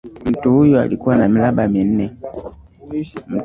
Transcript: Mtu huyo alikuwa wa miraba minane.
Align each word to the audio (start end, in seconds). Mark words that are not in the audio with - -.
Mtu 0.25 0.51
huyo 0.53 0.81
alikuwa 0.81 1.17
wa 1.17 1.27
miraba 1.27 1.67
minane. 1.67 2.17